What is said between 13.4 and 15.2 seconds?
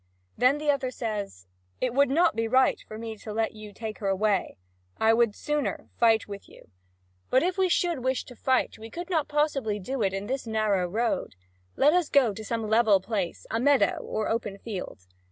a meadow or an open field."